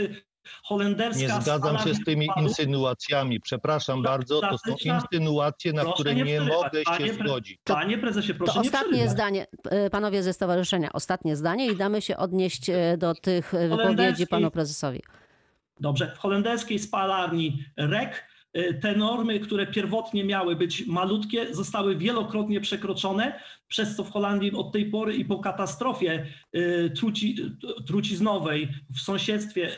[0.63, 2.49] holenderska Nie zgadzam się z tymi odpadów.
[2.51, 3.41] insynuacjami.
[3.41, 7.15] Przepraszam Dla- bardzo, to są klasyczna- insynuacje, na Proszę które nie nie mogę Panie się
[7.15, 7.61] zgodzić.
[7.65, 9.11] Panie prezesie, proszę To nie ostatnie przerywać.
[9.11, 13.69] zdanie, e, panowie ze stowarzyszenia, ostatnie zdanie i damy się odnieść e, do tych e,
[13.69, 15.01] wypowiedzi panu prezesowi.
[15.81, 18.25] Dobrze, w holenderskiej spalarni REK
[18.57, 24.53] y, te normy, które pierwotnie miały być malutkie, zostały wielokrotnie przekroczone, przez co w Holandii
[24.53, 27.37] od tej pory i po katastrofie y, truci,
[27.87, 29.71] truciznowej w sąsiedztwie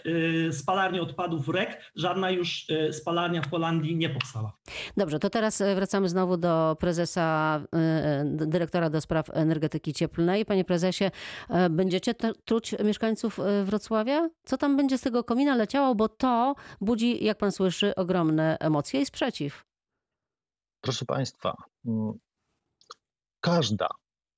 [0.52, 4.52] spalarni odpadów REK, żadna już spalarnia w Holandii nie powstała.
[4.96, 7.60] Dobrze, to teraz wracamy znowu do prezesa,
[8.24, 10.44] dyrektora do spraw energetyki cieplnej.
[10.44, 11.10] Panie prezesie,
[11.70, 14.30] będziecie truć mieszkańców Wrocławia?
[14.44, 15.94] Co tam będzie z tego komina leciało?
[15.94, 19.64] Bo to budzi, jak pan słyszy, ogromne emocje i sprzeciw.
[20.80, 22.12] Proszę Państwa, mm,
[23.42, 23.88] każda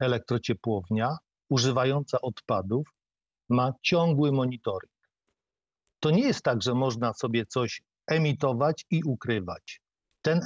[0.00, 1.16] elektrociepłownia
[1.48, 2.88] używająca odpadów
[3.48, 4.92] ma ciągły monitoring.
[6.00, 9.80] To nie jest tak, że można sobie coś emitować i ukrywać.
[10.22, 10.40] Ten,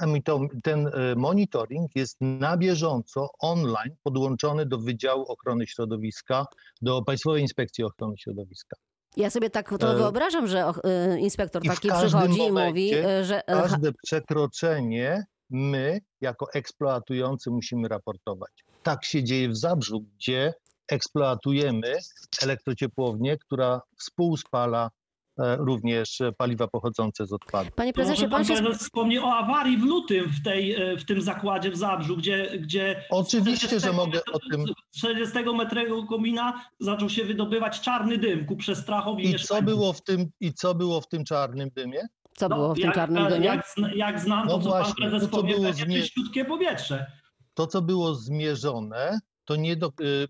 [0.62, 6.46] ten e, monitoring jest na bieżąco online podłączony do Wydziału Ochrony Środowiska,
[6.82, 8.76] do Państwowej Inspekcji Ochrony Środowiska.
[9.16, 13.42] Ja sobie tak to e, wyobrażam, że e, inspektor taki przychodzi i mówi, e, że.
[13.46, 18.64] Każde przekroczenie my, jako eksploatujący, musimy raportować.
[18.82, 20.54] Tak się dzieje w Zabrzu, gdzie
[20.88, 21.98] eksploatujemy
[22.42, 24.90] elektrociepłownię, która współspala
[25.38, 27.72] E, również paliwa pochodzące z odpadów.
[27.72, 28.74] Panie prezesie, pan, się...
[28.74, 32.58] wspomni o awarii w lutym w, tej, e, w tym zakładzie w Zabrzu, gdzie...
[32.58, 34.64] gdzie Oczywiście, że mogę o tym...
[34.96, 40.30] 40 metrowego komina zaczął się wydobywać czarny dym ku przestrachowi I co było w tym
[40.40, 42.00] I co było w tym czarnym dymie?
[42.38, 43.46] Co no, było w tym czarnym dymie?
[43.46, 46.44] Jak, jak znam, no to co właśnie, pan prezes to, powie, było zmie...
[46.44, 47.12] powietrze.
[47.54, 50.28] To, co było zmierzone, to, nie do, y,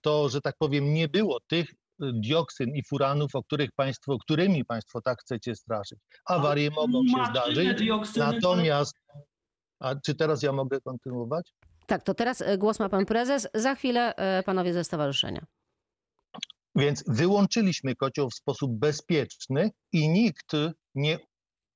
[0.00, 1.66] to, że tak powiem, nie było tych
[2.00, 5.98] dioksyn i furanów, o których państwo, którymi państwo tak chcecie straszyć.
[6.26, 7.82] Awarie mogą się zdarzyć,
[8.16, 8.94] natomiast...
[9.80, 11.52] A czy teraz ja mogę kontynuować?
[11.86, 14.14] Tak, to teraz e, głos ma pan prezes, za chwilę
[14.46, 15.44] panowie ze stowarzyszenia.
[16.74, 20.52] Więc wyłączyliśmy kocioł w sposób bezpieczny i nikt
[20.94, 21.18] nie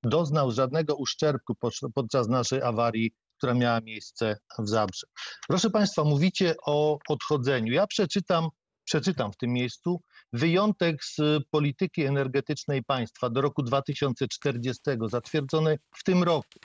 [0.03, 1.55] doznał żadnego uszczerbku
[1.95, 5.07] podczas naszej awarii, która miała miejsce w Zabrze.
[5.49, 7.73] Proszę Państwa, mówicie o odchodzeniu.
[7.73, 8.49] Ja przeczytam
[8.89, 10.01] przeczytam w tym miejscu,
[10.33, 14.81] wyjątek z polityki energetycznej państwa do roku 2040
[15.11, 16.59] zatwierdzony w tym roku.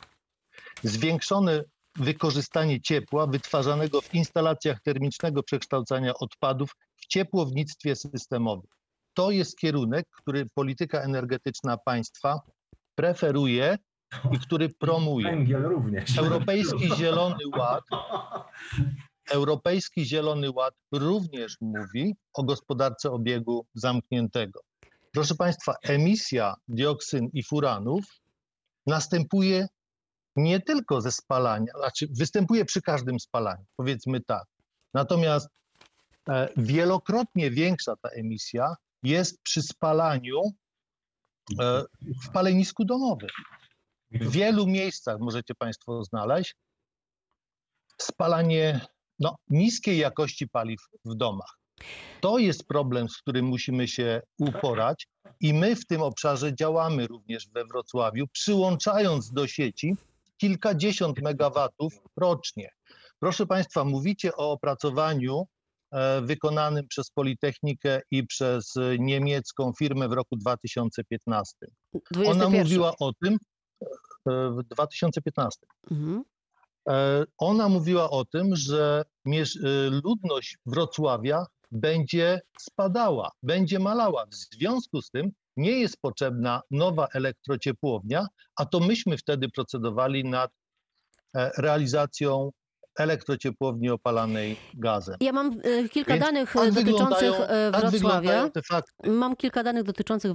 [0.84, 1.64] Zwiększone
[1.96, 8.68] wykorzystanie ciepła wytwarzanego w instalacjach termicznego przekształcania odpadów w ciepłownictwie systemowym.
[9.14, 12.40] To jest kierunek, który polityka energetyczna państwa
[12.96, 13.78] preferuje
[14.32, 15.32] i który promuje.
[15.32, 16.18] Węgiel również.
[16.18, 17.84] Europejski Zielony Ład
[19.32, 24.62] Europejski Zielony Ład również mówi o gospodarce obiegu zamkniętego.
[25.12, 28.06] Proszę Państwa, emisja dioksyn i furanów
[28.88, 29.68] następuje
[30.36, 34.44] nie tylko ze spalania, znaczy występuje przy każdym spalaniu, powiedzmy tak.
[34.94, 35.50] Natomiast
[36.30, 40.42] e, wielokrotnie większa ta emisja jest przy spalaniu
[42.26, 43.30] w palenisku domowym.
[44.12, 46.56] W wielu miejscach możecie Państwo znaleźć
[48.02, 48.82] spalanie
[49.20, 51.58] no, niskiej jakości paliw w domach.
[52.22, 55.08] To jest problem, z którym musimy się uporać
[55.40, 59.96] i my w tym obszarze działamy również we Wrocławiu, przyłączając do sieci
[60.38, 62.70] kilkadziesiąt megawatów rocznie.
[63.20, 65.46] Proszę Państwa, mówicie o opracowaniu e,
[66.22, 71.56] wykonanym przez Politechnikę i przez niemiecką firmę w roku 2015.
[72.12, 72.28] 21.
[72.32, 75.60] Ona mówiła o tym e, w 2015.
[75.92, 76.24] Mhm.
[76.90, 79.40] E, ona mówiła o tym, że e,
[79.90, 84.26] ludność Wrocławia będzie spadała, będzie malała.
[84.26, 90.52] W związku z tym nie jest potrzebna nowa elektrociepłownia, a to myśmy wtedy procedowali nad
[91.36, 92.52] e, realizacją
[93.00, 95.16] elektrociepłowni opalanej gazem.
[95.20, 98.50] Ja mam e, kilka Więc danych tak dotyczących e, tak Wrocławia.
[99.04, 100.32] Mam kilka danych dotyczących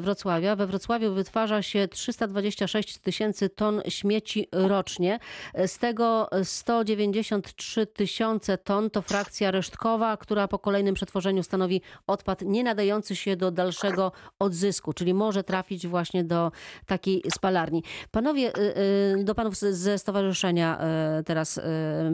[0.00, 0.56] Wrocławia.
[0.56, 5.18] We Wrocławiu wytwarza się 326 tysięcy ton śmieci rocznie.
[5.66, 12.64] Z tego 193 tysiące ton to frakcja resztkowa, która po kolejnym przetworzeniu stanowi odpad nie
[12.64, 16.52] nadający się do dalszego odzysku, czyli może trafić właśnie do
[16.86, 17.82] takiej spalarni.
[18.10, 20.78] Panowie, e, do panów ze stowarzyszenia
[21.26, 21.60] teraz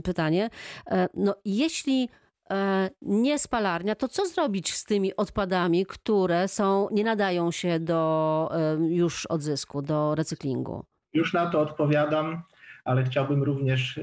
[0.05, 0.51] pytanie.
[0.91, 2.09] E, no, jeśli
[2.51, 8.51] e, nie spalarnia, to co zrobić z tymi odpadami, które są, nie nadają się do
[8.53, 10.85] e, już odzysku, do recyklingu?
[11.13, 12.43] Już na to odpowiadam,
[12.85, 14.01] ale chciałbym również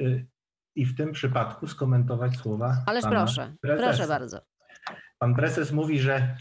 [0.75, 2.77] i w tym przypadku skomentować słowa.
[2.85, 3.87] Ależ proszę, prezesa.
[3.87, 4.41] proszę bardzo.
[5.19, 6.37] Pan prezes mówi, że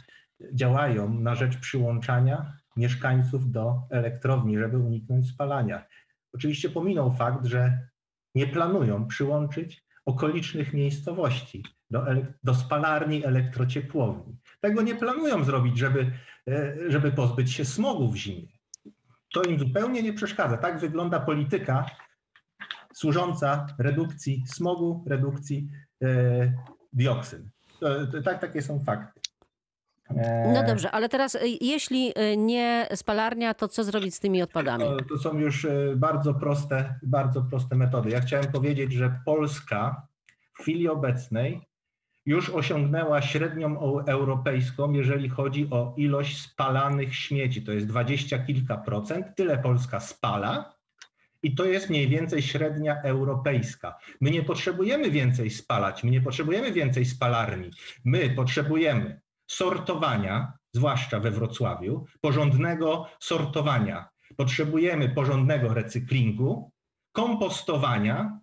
[0.53, 5.87] działają na rzecz przyłączania mieszkańców do elektrowni, żeby uniknąć spalania.
[6.33, 7.79] Oczywiście pominął fakt, że
[8.35, 12.05] nie planują przyłączyć okolicznych miejscowości do,
[12.45, 14.37] do spalarni elektrociepłowni.
[14.61, 16.13] Tego nie planują zrobić, żeby,
[16.49, 18.49] e, żeby pozbyć się smogu w zimie.
[19.33, 20.57] To im zupełnie nie przeszkadza.
[20.57, 21.87] Tak wygląda polityka
[22.95, 25.69] służąca redukcji smogu, redukcji
[26.03, 26.53] e,
[26.93, 27.51] dioksyn.
[28.25, 29.21] Tak, takie są fakty.
[30.11, 34.43] E, No dobrze, ale teraz y, jeśli y, nie spalarnia, to co zrobić z tymi
[34.43, 34.85] odpadami?
[34.85, 38.11] To, to są już e, bardzo proste, bardzo proste metody.
[38.11, 40.07] Ja chciałem powiedzieć, że Polska
[40.55, 41.61] w chwili obecnej
[42.27, 47.63] już osiągnęła średnią europejską, jeżeli chodzi o ilość spalanych śmieci.
[47.63, 49.27] To jest dwadzieścia kilka procent.
[49.37, 50.75] Tyle Polska spala.
[51.43, 53.99] I to jest mniej więcej średnia europejska.
[54.21, 57.71] My nie potrzebujemy więcej spalać, my nie potrzebujemy więcej spalarni.
[58.05, 64.09] My potrzebujemy sortowania, zwłaszcza we Wrocławiu, porządnego sortowania.
[64.37, 66.73] Potrzebujemy porządnego recyklingu,
[67.13, 68.41] kompostowania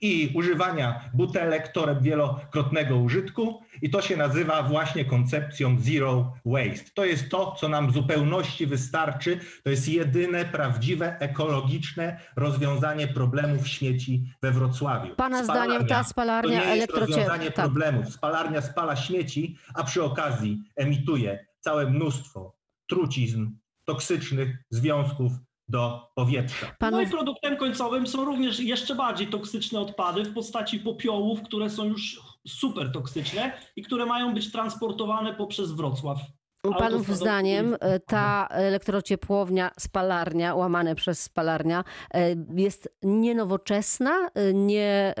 [0.00, 6.90] i używania butelek toreb wielokrotnego użytku i to się nazywa właśnie koncepcją zero waste.
[6.94, 9.40] To jest to, co nam w zupełności wystarczy.
[9.62, 15.14] To jest jedyne prawdziwe ekologiczne rozwiązanie problemów śmieci we Wrocławiu.
[15.14, 17.64] Pana Spalarnia zdaniem ta to spalarnia nie jest rozwiązanie Tak.
[17.64, 18.14] problemów.
[18.14, 22.56] Spalarnia spala śmieci, a przy okazji emituje całe mnóstwo
[22.88, 23.46] trucizn,
[23.84, 25.32] toksycznych związków
[25.68, 26.66] do powietrza.
[26.80, 31.84] No i produktem końcowym są również jeszcze bardziej toksyczne odpady w postaci popiołów, które są
[31.84, 36.18] już super toksyczne i które mają być transportowane poprzez Wrocław.
[36.72, 45.14] Panów zdaniem e, ta elektrociepłownia, spalarnia, łamane przez spalarnia, e, jest nienowoczesna, e, nie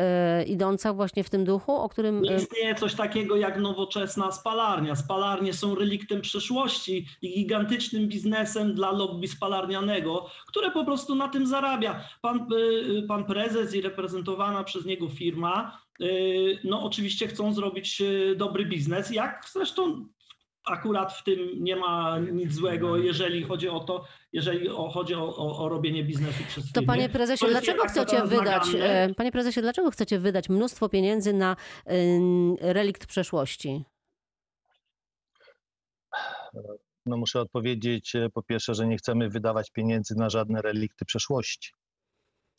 [0.46, 2.22] idąca właśnie w tym duchu, o którym...
[2.22, 4.96] Nie istnieje coś takiego jak nowoczesna spalarnia.
[4.96, 11.46] Spalarnie są reliktem przeszłości i gigantycznym biznesem dla lobby spalarnianego, które po prostu na tym
[11.46, 12.04] zarabia.
[12.22, 12.46] Pan,
[13.08, 15.78] pan prezes i reprezentowana przez niego firma,
[16.64, 18.02] no oczywiście chcą zrobić
[18.36, 20.06] dobry biznes, jak zresztą
[20.66, 25.36] akurat w tym nie ma nic złego, jeżeli chodzi o to, jeżeli o, chodzi o,
[25.36, 26.86] o, o robienie biznesu przez To firmy.
[26.86, 29.02] panie prezesie, To dlaczego chcecie wydać, naganne.
[29.04, 31.56] e, panie prezesie, dlaczego chcecie wydać mnóstwo pieniędzy na
[31.90, 33.84] ym, relikt przeszłości?
[37.06, 41.72] No muszę odpowiedzieć e, po pierwsze, że nie chcemy wydawać pieniędzy na żadne relikty przeszłości.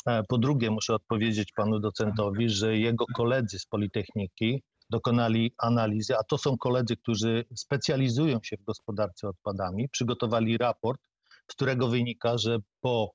[0.08, 6.24] E, Po drugie, muszę odpowiedzieć panu docentowi, że jego koledzy z Politechniki dokonali analizy, a
[6.24, 11.02] to są koledzy, którzy specjalizują się w gospodarce odpadami, przygotowali raport,
[11.52, 13.12] z którego wynika, że po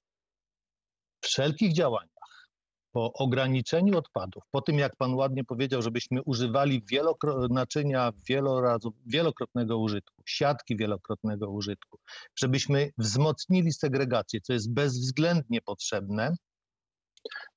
[1.20, 2.48] wszelkich działaniach,
[2.92, 9.78] po ograniczeniu odpadów, po tym jak pan ładnie powiedział, żebyśmy używali wielokro- naczynia wielorazu, wielokrotnego
[9.78, 11.98] użytku, siatki wielokrotnego użytku,
[12.36, 16.34] żebyśmy wzmocnili segregację, co jest bezwzględnie potrzebne,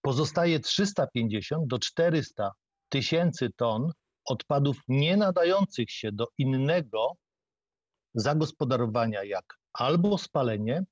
[0.02, 2.52] pozostaje 350 do 400
[2.89, 3.91] tysięcy ton
[4.25, 7.12] odpadów nie nadających się do innego
[8.13, 10.83] zagospodarowania jak albo spalenie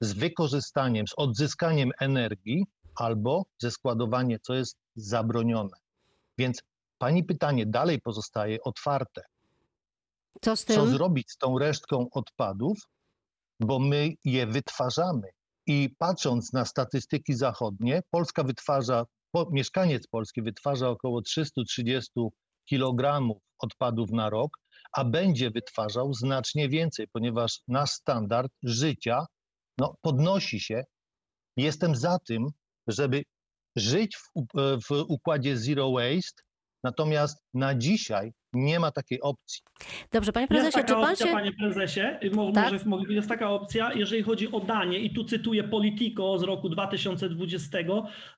[0.00, 5.76] z wykorzystaniem, z odzyskaniem energii, albo ze składowanie, co jest zabronione.
[6.38, 6.62] Więc
[6.98, 9.22] pani pytanie dalej pozostaje otwarte.
[10.42, 10.90] Co z Co tym?
[10.90, 12.78] zrobić z tą resztką odpadów,
[13.60, 15.28] bo my je wytwarzamy.
[15.66, 19.04] I patrząc na statystyki zachodnie, Polska wytwarza,
[19.50, 22.10] mieszkaniec Polski wytwarza około 330
[22.70, 24.58] kg odpadów na rok,
[24.92, 29.26] a będzie wytwarzał znacznie więcej, ponieważ nasz standard życia
[29.78, 30.84] no, podnosi się.
[31.56, 32.46] Jestem za tym,
[32.86, 33.22] żeby
[33.76, 36.42] żyć w, w układzie zero waste,
[36.84, 39.62] natomiast na dzisiaj nie ma takiej opcji.
[40.12, 41.32] Dobrze, panie Jest prezesie, taka czy pan opcja, się...
[41.32, 42.00] panie prezesie,
[42.32, 42.72] mo- Tak?
[42.72, 46.68] może, może jest taka opcja, jeżeli chodzi o Danię i tu cytuję Politico z roku
[46.68, 47.78] 2020,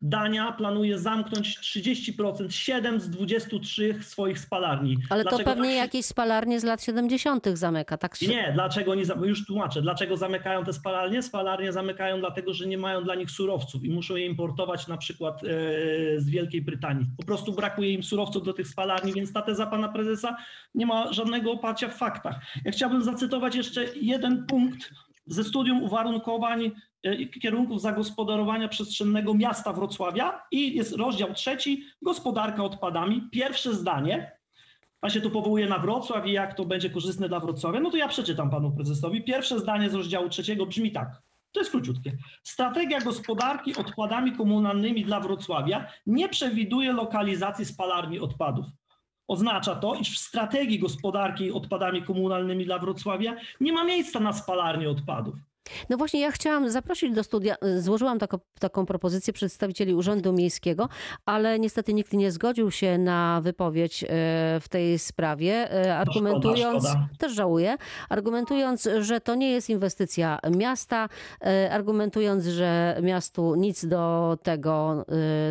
[0.03, 4.97] Dania planuje zamknąć 30%, 7 z 23 swoich spalarni.
[5.11, 7.47] Ale to Dlaczego pewnie tak jakieś spalarnie z lat 70.
[7.55, 8.17] zamyka, tak?
[8.17, 11.23] się- Nie, dlaczego nie, już tłumaczę, dlaczego zamykają te spalarnie?
[11.23, 15.45] Spalarnie zamykają dlatego, że nie mają dla nich surowców i muszą je importować na przykład
[15.45, 15.47] e,
[16.21, 17.07] z Wielkiej Brytanii.
[17.17, 20.08] Po prostu brakuje im surowców do tych spalarni, więc ta teza pana prezesa
[20.75, 22.41] nie ma żadnego oparcia w faktach.
[22.65, 24.91] Ja chciałbym zacytować jeszcze jeden punkt
[25.27, 26.71] ze studium uwarunkowań
[27.03, 33.29] e, kierunków zagospodarowania przestrzennego miasta Wrocławia i jest rozdział trzeci, gospodarka odpadami.
[33.33, 34.39] Pierwsze zdanie,
[35.01, 37.97] Pan się tu powołuje na Wrocław i jak to będzie korzystne dla Wrocławia, no to
[37.97, 39.25] ja przeczytam panu prezesowi.
[39.25, 41.23] Pierwsze zdanie z rozdziału trzeciego brzmi tak.
[41.53, 42.13] To jest króciutkie.
[42.43, 48.67] Strategia gospodarki odpadami komunalnymi dla Wrocławia nie przewiduje lokalizacji spalarni odpadów.
[49.29, 54.91] Oznacza to, iż w strategii gospodarki odpadami komunalnymi dla Wrocławia nie ma miejsca na spalarnię
[54.91, 55.35] odpadów.
[55.91, 60.89] No właśnie, ja chciałam zaprosić do studia, złożyłam taką, taką propozycję przedstawicieli Urzędu Miejskiego,
[61.27, 64.07] ale niestety nikt nie zgodził się na wypowiedź e,
[64.61, 67.09] w tej sprawie, e, argumentując, szkoda, szkoda.
[67.19, 67.77] też żałuję,
[68.09, 71.09] argumentując, że to nie jest inwestycja miasta,
[71.71, 75.05] argumentując, że miastu nic do tego,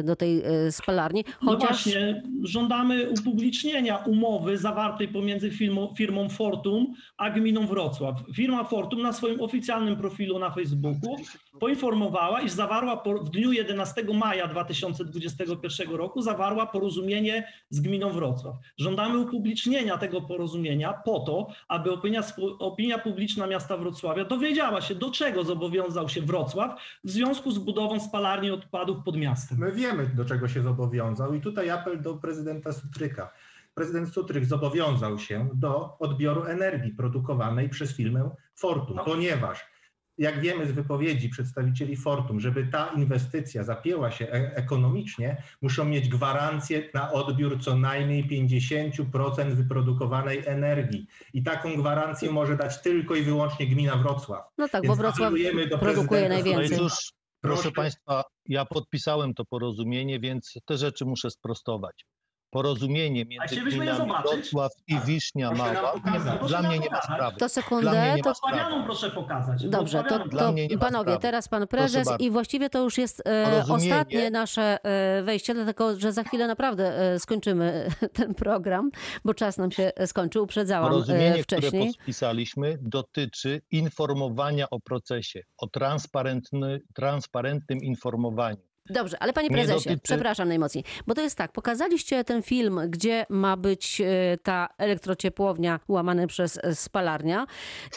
[0.03, 1.69] do tej spalarni, No chociaż...
[1.69, 8.15] właśnie, żądamy upublicznienia umowy zawartej pomiędzy firmą, firmą Fortum a gminą Wrocław.
[8.35, 11.15] Firma Fortum na swoim oficjalnym profilu na Facebooku
[11.59, 18.55] poinformowała, iż zawarła po, w dniu 11 maja 2021 roku zawarła porozumienie z gminą Wrocław.
[18.77, 22.21] Żądamy upublicznienia tego porozumienia po to, aby opinia,
[22.59, 27.99] opinia publiczna miasta Wrocławia dowiedziała się, do czego zobowiązał się Wrocław w związku z budową
[27.99, 29.57] spalarni odpadów pod miastem.
[29.57, 33.31] My wiemy, do czego się zobowiązał i tutaj apel do prezydenta Sutryka.
[33.73, 39.03] Prezydent Sutryk zobowiązał się do odbioru energii produkowanej przez firmę Fortum, No.
[39.05, 39.76] ponieważ
[40.17, 46.09] jak wiemy z wypowiedzi przedstawicieli Fortum, żeby ta inwestycja zapięła się e- ekonomicznie, muszą mieć
[46.09, 51.07] gwarancję na odbiór co najmniej 50% wyprodukowanej energii.
[51.33, 54.45] I taką gwarancję może dać tylko i wyłącznie gmina Wrocław.
[54.57, 56.77] No tak, Więc bo Wrocław apelujemy do produkuje No najwięcej.
[56.77, 56.93] cóż,
[57.41, 57.71] proszę Proszę.
[57.71, 62.05] Państwa, ja podpisałem to porozumienie, więc te rzeczy muszę sprostować.
[62.49, 64.11] Porozumienie między gminami.
[64.23, 65.93] Wrocław i Wiśnia Proszę nam Mała
[66.41, 67.37] nie, dla mnie nie ma sprawy.
[67.37, 67.47] To
[67.81, 69.67] Dla mnie sekundę, to proszę pokazać.
[69.67, 73.95] Dobrze, to, to panowie, teraz pan prezes i właściwie to już jest e, Porozumienie.
[73.95, 78.91] ostatnie nasze e, wejście, dlatego że za chwilę naprawdę e, skończymy ten program,
[79.25, 81.93] bo czas nam się skończył, uprzedzałam Porozumienie, e, które wcześniej.
[81.93, 88.66] podpisaliśmy, dotyczy informowania o procesie, o transparentny, transparentnym informowaniu.
[88.89, 92.79] Dobrze, ale panie Nie prezesie, dotyczy- przepraszam najmocniej, bo to jest tak, pokazaliście ten film,
[92.87, 97.45] gdzie ma być e, ta elektrociepłownia łamana przez e, spalarnia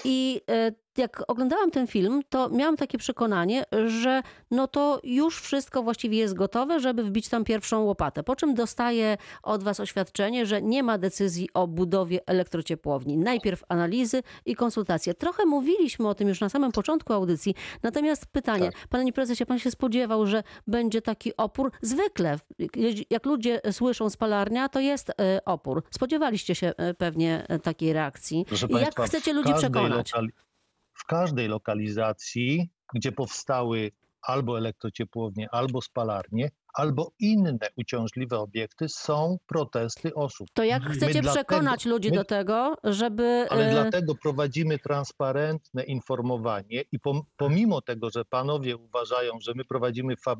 [0.04, 5.82] i e, jak oglądałam ten film, to miałam takie przekonanie, że no to już wszystko
[5.82, 8.22] właściwie jest gotowe, żeby wbić tam pierwszą łopatę.
[8.22, 13.16] Po czym dostaję od was oświadczenie, że nie ma decyzji o budowie elektrociepłowni.
[13.18, 15.14] Najpierw analizy i konsultacje.
[15.14, 19.70] Trochę mówiliśmy o tym już na samym początku audycji, natomiast pytanie, panie prezesie, pan się
[19.70, 21.72] spodziewał, że będzie taki opór?
[21.82, 22.38] Zwykle,
[23.10, 25.82] jak ludzie słyszą spalarnia, to jest e, opór.
[25.90, 28.44] Spodziewaliście się e, pewnie e, takiej reakcji.
[28.48, 30.12] Proszę I jak Państwa, chcecie ludzi przekonać?
[30.12, 30.49] lokali-
[31.00, 33.92] w każdej lokalizacji, gdzie powstały
[34.22, 40.48] albo elektrociepłownie, albo spalarnie, albo inne uciążliwe obiekty, są protesty osób.
[40.54, 43.46] To jak My chcecie dlatego- przekonać ludzi my- do tego, żeby...
[43.50, 49.64] Ale e, dlatego prowadzimy transparentne informowanie i pom- pomimo tego, że panowie uważają, że my
[49.64, 50.36] prowadzimy fa- e,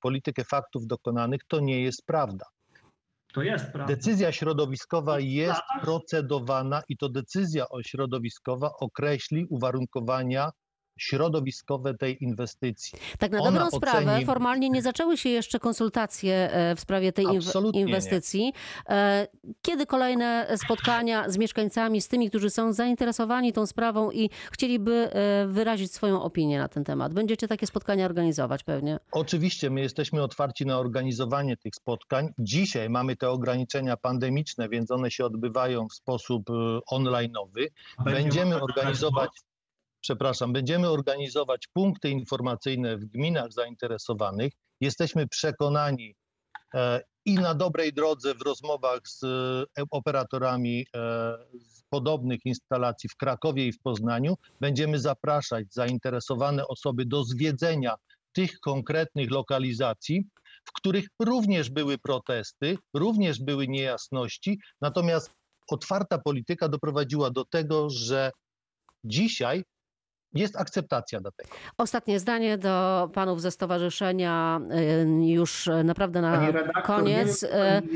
[0.00, 2.44] politykę faktów dokonanych, to nie jest prawda.
[3.34, 3.94] To jest prawda.
[3.94, 10.50] Decyzja środowiskowa jest procedowana i to decyzja środowiskowa określi uwarunkowania
[10.96, 12.98] środowiskowe tej inwestycji.
[13.18, 17.12] Tak na Ona dobrą sprawę, oceni- formalnie nie zaczęły się jeszcze konsultacje e, w sprawie
[17.12, 17.86] tej Absolutnie nie.
[17.90, 18.52] inwestycji.
[18.88, 19.26] E,
[19.62, 25.46] Kiedy kolejne spotkania z mieszkańcami, z tymi, którzy są zainteresowani tą sprawą i chcieliby e,
[25.46, 27.14] wyrazić swoją opinię na ten temat?
[27.14, 28.98] Będziecie takie spotkania organizować pewnie.
[29.12, 32.28] Oczywiście my jesteśmy otwarci na organizowanie tych spotkań.
[32.38, 36.52] Dzisiaj mamy te ograniczenia pandemiczne, więc one się odbywają w sposób e,
[36.86, 37.68] onlineowy.
[38.04, 39.30] Będziemy organizować,
[40.04, 44.52] przepraszam, będziemy organizować punkty informacyjne w gminach zainteresowanych.
[44.80, 46.14] Jesteśmy przekonani
[46.74, 51.06] e, i na dobrej drodze w rozmowach z e, operatorami e,
[51.60, 54.34] z podobnych instalacji w Krakowie i w Poznaniu.
[54.60, 57.94] Będziemy zapraszać zainteresowane osoby do zwiedzenia
[58.32, 60.24] tych konkretnych lokalizacji,
[60.64, 65.30] w których również były protesty, również były niejasności, natomiast
[65.70, 68.30] otwarta polityka doprowadziła do tego, że
[69.04, 69.64] dzisiaj
[70.34, 71.50] jest akceptacja dla tego.
[71.78, 77.42] Ostatnie zdanie do panów ze stowarzyszenia, e, już e, naprawdę na redaktor, koniec.
[77.42, 77.48] nie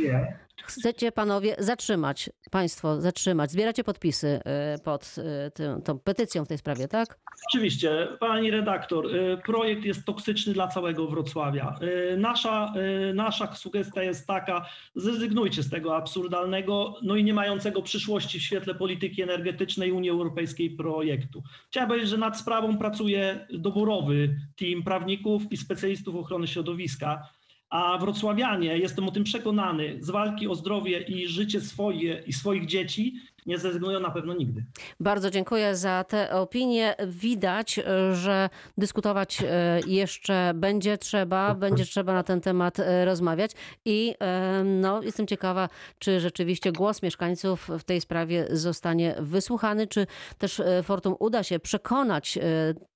[0.02, 0.26] wiem,
[0.64, 6.58] Chcecie panowie zatrzymać, państwo zatrzymać, zbieracie podpisy e, pod e, tym, tą petycją w tej
[6.58, 7.18] sprawie, tak?
[7.48, 11.78] Oczywiście, pani redaktor, y, projekt jest toksyczny dla całego Wrocławia.
[12.12, 12.72] Y, Nasza,
[13.10, 18.42] y, nasza sugestia jest taka, zrezygnujcie z tego absurdalnego, no i nie mającego przyszłości w
[18.42, 21.42] świetle polityki energetycznej Unii Europejskiej projektu.
[21.68, 27.28] Chciałem powiedzieć, że nad sprawą pracuje doborowy team prawników i specjalistów ochrony środowiska,
[27.70, 32.66] a wrocławianie, jestem o tym przekonany, z walki o zdrowie i życie swoje i swoich
[32.66, 33.14] dzieci
[33.48, 34.64] nie zrezygnują na pewno nigdy.
[35.00, 36.94] Bardzo dziękuję za te opinie.
[37.06, 37.80] Widać,
[38.12, 43.50] że dyskutować e, jeszcze będzie trzeba, będzie trzeba na ten temat e, rozmawiać
[43.84, 45.68] i e, no, jestem ciekawa,
[45.98, 50.06] czy rzeczywiście głos mieszkańców w tej sprawie zostanie wysłuchany, czy
[50.38, 52.40] też e, Fortum uda się przekonać e,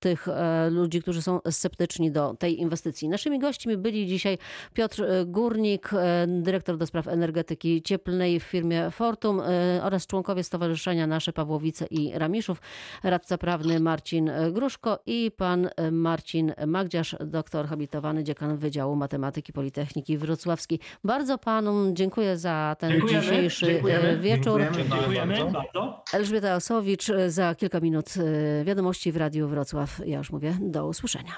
[0.00, 3.08] tych e, ludzi, którzy są sceptyczni do tej inwestycji.
[3.08, 4.38] Naszymi gośćmi byli dzisiaj
[4.74, 10.41] Piotr e, Górnik, e, dyrektor do spraw energetyki cieplnej w firmie Fortum e, oraz członkowie
[10.42, 12.60] Stowarzyszenia Nasze Pawłowice i Ramiszów,
[13.02, 20.78] radca prawny Marcin Gruszko i pan Marcin Magdziarz, doktor habilitowany, dziekan Wydziału Matematyki Politechniki Wrocławskiej.
[21.04, 24.08] Bardzo panom dziękuję za ten Dziękujemy, dzisiejszy dziękujemy.
[24.08, 24.60] e, wieczór.
[24.60, 25.34] Dziękujemy.
[25.34, 26.04] Dziękujemy bardzo.
[26.12, 28.14] Elżbieta Osowicz, za kilka minut
[28.60, 30.00] e, wiadomości w Radiu Wrocław.
[30.06, 31.32] Ja już mówię, do usłyszenia.